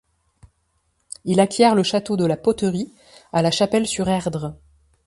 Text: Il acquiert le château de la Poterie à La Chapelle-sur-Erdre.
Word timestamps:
Il 1.25 1.39
acquiert 1.39 1.75
le 1.75 1.83
château 1.83 2.17
de 2.17 2.25
la 2.25 2.35
Poterie 2.35 2.91
à 3.33 3.43
La 3.43 3.51
Chapelle-sur-Erdre. 3.51 4.57